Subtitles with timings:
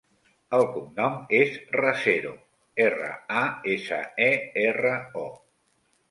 [0.59, 2.31] El cognom és Rasero:
[2.85, 3.09] erra,
[3.41, 4.31] a, essa, e,
[4.63, 5.27] erra, o.